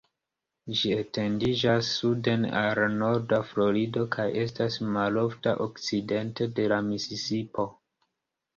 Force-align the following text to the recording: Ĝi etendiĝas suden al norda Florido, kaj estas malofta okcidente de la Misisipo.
Ĝi 0.77 0.93
etendiĝas 1.01 1.89
suden 1.97 2.47
al 2.61 2.81
norda 2.95 3.39
Florido, 3.51 4.07
kaj 4.17 4.27
estas 4.47 4.81
malofta 4.97 5.57
okcidente 5.69 6.51
de 6.61 6.69
la 6.75 6.83
Misisipo. 6.91 7.71